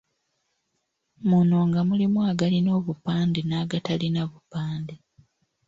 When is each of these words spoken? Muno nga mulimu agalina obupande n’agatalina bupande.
Muno 1.29 1.57
nga 1.69 1.81
mulimu 1.87 2.19
agalina 2.31 2.69
obupande 2.79 3.39
n’agatalina 3.43 4.21
bupande. 4.31 4.95